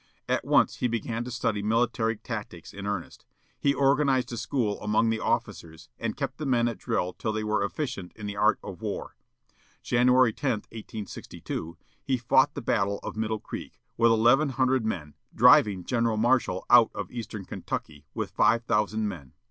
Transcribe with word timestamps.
At 0.27 0.43
once 0.43 0.77
he 0.77 0.87
began 0.87 1.23
to 1.25 1.29
study 1.29 1.61
military 1.61 2.17
tactics 2.17 2.73
in 2.73 2.87
earnest. 2.87 3.23
He 3.59 3.71
organized 3.75 4.33
a 4.33 4.37
school 4.37 4.81
among 4.81 5.11
the 5.11 5.19
officers, 5.19 5.89
and 5.99 6.17
kept 6.17 6.39
the 6.39 6.47
men 6.47 6.67
at 6.67 6.79
drill 6.79 7.13
till 7.13 7.31
they 7.31 7.43
were 7.43 7.63
efficient 7.63 8.11
in 8.15 8.25
the 8.25 8.35
art 8.35 8.57
of 8.63 8.81
war. 8.81 9.15
January 9.83 10.33
10, 10.33 10.51
1862, 10.71 11.77
he 12.03 12.17
fought 12.17 12.55
the 12.55 12.63
battle 12.63 12.97
of 13.03 13.15
Middle 13.15 13.39
Creek, 13.39 13.79
with 13.95 14.09
eleven 14.11 14.49
hundred 14.49 14.87
men, 14.87 15.13
driving 15.35 15.83
General 15.83 16.17
Marshall 16.17 16.65
out 16.71 16.89
of 16.95 17.11
Eastern 17.11 17.45
Kentucky, 17.45 18.07
with 18.15 18.31
five 18.31 18.63
thousand 18.63 19.07
men. 19.07 19.33